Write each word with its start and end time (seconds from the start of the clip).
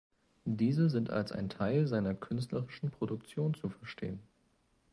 Diese 0.45 0.89
sind 0.89 1.11
als 1.11 1.31
ein 1.31 1.47
Teil 1.47 1.85
seiner 1.85 2.15
künstlerischen 2.15 2.89
Produktion 2.89 3.53
zu 3.53 3.69
verstehen. 3.69 4.19